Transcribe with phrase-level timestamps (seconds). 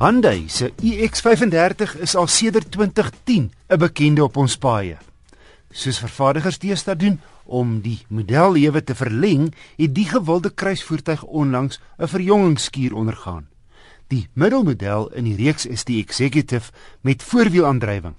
[0.00, 4.96] Hyundai se iX35 is al sedert 2010 'n bekende op ons paaie.
[5.70, 12.06] Soos vervaardigers deesdae doen om die modellewe te verleng, het die gewilde kruisvoertuig onlangs 'n
[12.06, 13.48] verjongingskuur ondergaan.
[14.08, 18.14] Die middelmodel in die reeks is die Executive met voorwielaandrywing.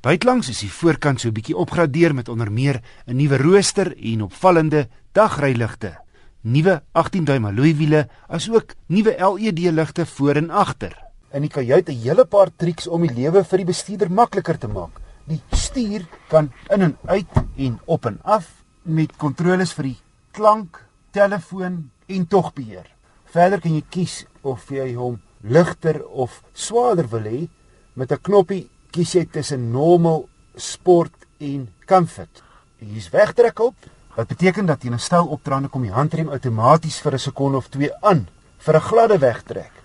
[0.00, 4.22] Buitelangs is die voorkant so 'n bietjie opgradeer met onder meer 'n nuwe rooster en
[4.22, 5.96] opvallende dagryligte,
[6.40, 11.04] nuwe 18-duim alloywiele, asook nuwe LED-ligte voor en agter
[11.34, 14.68] in die kajuit 'n hele paar triks om die lewe vir die bestuurder makliker te
[14.68, 15.00] maak.
[15.26, 18.46] Die stuur kan in en uit en op en af
[18.82, 19.98] met kontroles vir die
[20.32, 22.86] klank, telefoon en togbeheer.
[23.24, 27.48] Verder kan jy kies of jy hom ligter of swaarder wil hê.
[27.94, 32.42] Met 'n knoppie kies jy tussen normal, sport en comfort.
[32.78, 33.74] Hier is wegtrek op.
[34.14, 37.68] Wat beteken dat jy 'n styl opdraande kom die handrem outomaties vir 'n sekonde of
[37.68, 39.83] 2 aan vir 'n gladde wegtrek.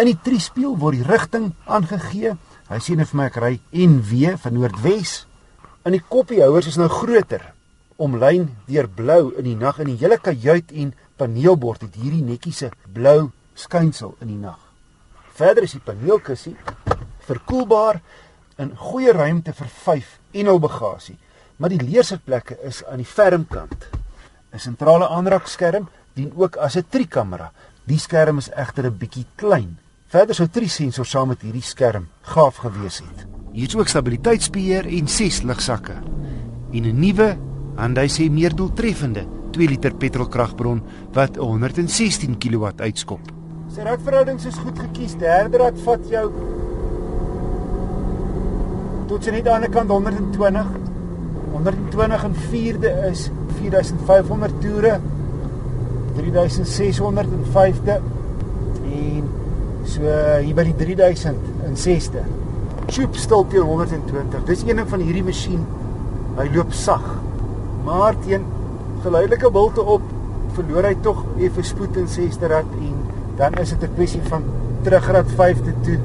[0.00, 2.36] In die triespieël word die rigting aangegee.
[2.68, 5.26] Hy sien vir my ek ry NW van noordwes.
[5.84, 7.52] In die koppiehouers is nou groter
[8.02, 12.72] omlyn deur blou in die nag in die hele kajuit en paneelbord het hierdie netjiese
[12.94, 14.58] blou skynsel in die nag.
[15.36, 16.56] Verder is die paneelkussie
[17.28, 18.00] verkoelbaar
[18.62, 21.18] in goeie ruimte vir 5 en hul bagasie,
[21.56, 23.86] maar die leersitplekke is aan die fermkant.
[24.52, 27.52] 'n Sentrale aanraakskerm dien ook as 'n trikamera.
[27.90, 29.78] Die skerm is egter 'n bietjie klein.
[30.06, 33.26] Verder sou drie sensors saam met hierdie skerm gaaf gewees het.
[33.52, 35.96] Hier is ook stabiliteitsbeheer en 6 ligsakke.
[36.72, 37.36] En 'n nuwe,
[37.76, 43.20] en hy sê meer doeltreffende 2 liter petrolkragbron wat 116 kW uitskop.
[43.68, 45.16] Sy radverhoudings is goed gekies.
[45.16, 46.32] Derde rad vat jou
[49.08, 50.66] tot sy net aan die ander kant 120.
[51.52, 55.00] 120 en 4de is 4500 toere.
[56.16, 58.00] 3605de
[58.92, 59.30] en
[59.82, 62.22] So hier by die 3060.
[62.92, 64.44] Chop stil teen 120.
[64.46, 65.64] Dis een van hierdie masjien.
[66.38, 67.02] Hy loop sag.
[67.86, 68.46] Maar teen
[69.02, 70.04] geleidelike bulte op
[70.54, 72.94] verloor hy tog effe spoed in 6de rad en
[73.38, 74.44] dan is dit 'n kwessie van
[74.82, 75.98] terugrad 5de toe.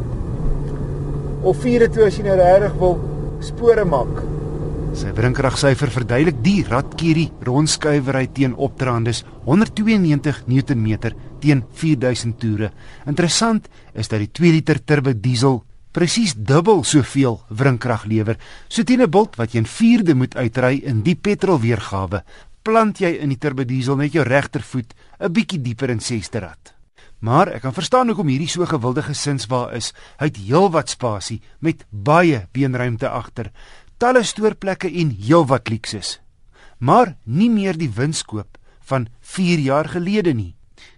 [1.41, 2.99] Of 4de toe as jy nou regtig wil
[3.39, 4.23] spore maak.
[4.97, 12.71] Sy wrinkragsyfer verduidelik die radkierie rondskuiwery teen opdraandes 192 Newtonmeter teen 4000 toere.
[13.05, 15.59] Interessant is dat die 2 liter turbo diesel
[15.93, 18.39] presies dubbel soveel wrinkrag lewer.
[18.67, 22.23] So teen 'n bult wat jy in 4de moet uitry in die petrol weergawe,
[22.63, 26.73] plant jy in die turbo diesel met jou regtervoet 'n bietjie dieper in 6de rad.
[27.19, 29.93] Maar ek kan verstaan hoekom hierdie so gewilde gesinswa is.
[30.19, 33.51] Hy het heelwat spasie met baie beenruimte agter
[33.97, 36.19] talle stoorplekke en heelwat luksus.
[36.77, 40.55] Maar nie meer die winskoop van 4 jaar gelede nie.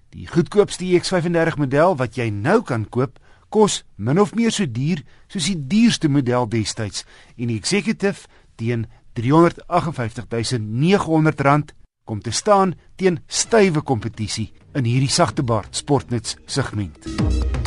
[0.09, 5.03] Die goedkoopste X35 model wat jy nou kan koop, kos min of meer so duur
[5.27, 7.05] soos die duurste model destyds
[7.37, 8.27] en die Executive
[8.57, 8.87] teen
[9.19, 11.73] R358.900
[12.05, 17.58] kom te staan teen stywe kompetisie in hierdie sagtebaard sportnuts segment.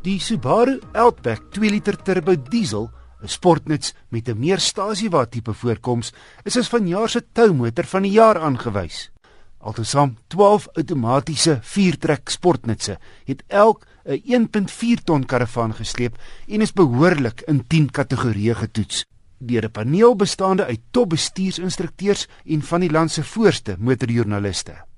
[0.00, 2.88] Die Subaru Outback 2 liter turbo diesel,
[3.20, 6.12] 'n sportnuts met 'n meer stasiewa tipe voorkoms,
[6.44, 9.10] is as vanjaar se toumotor van die jaar aangewys.
[9.58, 16.16] Altesaam 12 outomatiese 4-trek sportnutse het elk 'n 1.4 ton karavaan gesleep
[16.48, 19.04] en is behoorlik in 10 kategorieë getoets
[19.38, 24.89] deur 'n paneel bestaande uit topbestuursinstrukteurs en van die land se voorste motorjoernaliste.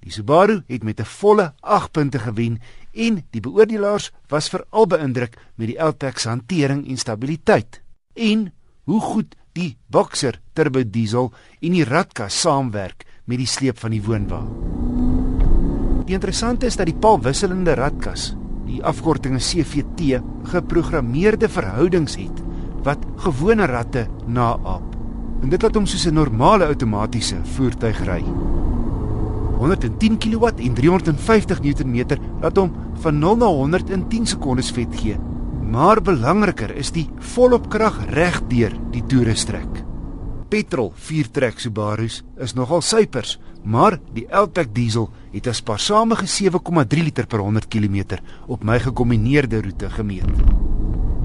[0.00, 2.60] Die Subaru het met 'n volle 8 punte gewen
[2.92, 7.82] en die beoordelaars was veral beïndruk met die Outback se hantering en stabiliteit
[8.14, 8.52] en
[8.84, 14.02] hoe goed die Boxer turbo diesel en die radkas saamwerk met die sleep van die
[14.02, 14.42] woonwa.
[16.06, 18.36] Die interessante is dat die paal wisselende radkas,
[18.66, 20.20] die afkorting CVT,
[20.52, 22.44] geprogrammeerde verhoudings het
[22.86, 24.94] wat gewone ratte naaap.
[25.42, 28.22] En dit laat hom soos 'n normale outomatiese voertuig ry.
[29.56, 32.72] 110 kW en 350 Nm laat hom
[33.02, 35.16] van 0 na 100 in 10 sekondes vet gee.
[35.66, 39.82] Maar belangriker is die volop krag regdeur die toere strek.
[40.48, 47.26] Petrol 4-trek Subaru's is nogal sypers, maar die Outback diesel het 'n spaarsame 7,3 liter
[47.26, 50.75] per 100 km op my gekombineerde roete gemeet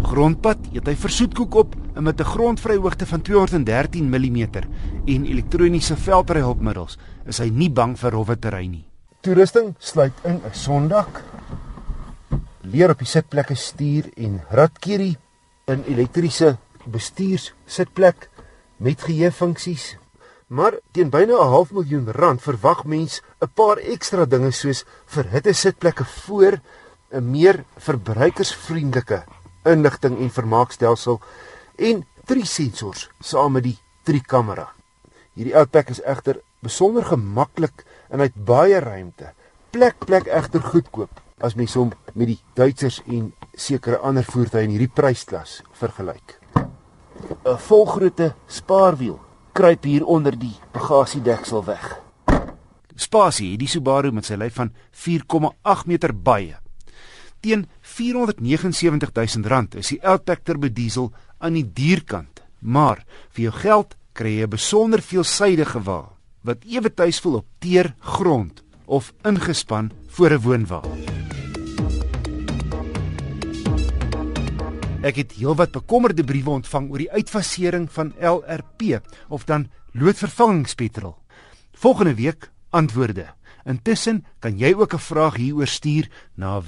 [0.04, 4.38] grondpad eet hy versoetkoek op met 'n grondvryhoogte van 213 mm
[5.06, 8.86] en elektroniese veldryhulpmiddels is hy nie bang vir rowwe terrein nie.
[9.22, 11.24] Toerusting sluit in 'n sondak,
[12.62, 15.18] leer op die sitplekke stuur en radkierie,
[15.68, 18.30] 'n elektriese bestuurs sitplek
[18.78, 19.98] met geheue funksies,
[20.52, 25.54] Maar teen byna 'n half miljoen rand verwag mens 'n paar ekstra dinge soos verhitte
[25.54, 26.60] sitplekke voor
[27.12, 29.24] 'n meer verbruikersvriendelike
[29.66, 31.20] inligting en vermaakstelsel
[31.78, 34.70] en drie sensors saam met die drie kamera.
[35.34, 39.32] Hierdie Outback is egter besonder gemaklik en hy het baie ruimte.
[39.72, 44.76] Plek plek egter goedkoop as mens hom met die Duitsers en sekere ander voertuie in
[44.76, 46.38] hierdie prysklas vergelyk.
[47.46, 49.20] 'n Volgrootte spaarwiel
[49.54, 52.00] kruip hier onder die bagasiedeksel weg.
[52.96, 56.58] Spasie het die Subaru met sy lyf van 4,8 meter baie.
[57.42, 61.10] Teen R479 000 is die Outback Turbo Diesel
[61.42, 63.02] aan die duurkant, maar
[63.34, 67.94] vir jou geld kry jy 'n besonder veelsidige wa wat ewe tuis voel op teer
[68.00, 70.82] grond of ingespan voor 'n woonwa.
[75.02, 81.16] Ek het heelwat bekommerde briewe ontvang oor die uitfasering van LRP of dan loodvervangingspetrol.
[81.74, 83.34] Volgende week antwoorde.
[83.66, 86.62] Intussen kan jy ook 'n vraag hieroor stuur na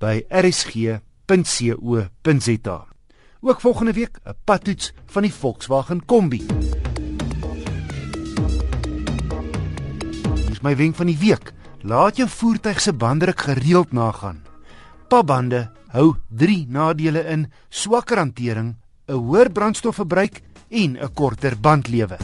[0.00, 2.86] wissel@rsg.co.za.
[3.40, 6.46] Ook volgende week 'n padtoets van die Volkswagen Kombi.
[10.46, 11.52] Dis my wenk van die week.
[11.80, 14.42] Laat jou voertuig se banddruk gereeld nagaan.
[15.08, 18.76] Pabande hou 3 nadele in: swakker hantering,
[19.06, 22.16] 'n hoër brandstofverbruik en 'n korter bandlewe.